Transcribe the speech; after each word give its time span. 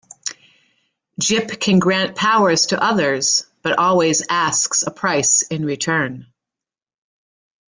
Jip 1.19 1.59
can 1.59 1.77
grant 1.77 2.15
powers 2.17 2.65
to 2.65 2.83
others, 2.83 3.45
but 3.61 3.77
always 3.77 4.25
asks 4.31 4.81
a 4.81 4.89
price 4.89 5.43
in 5.43 5.63
return. 5.63 6.25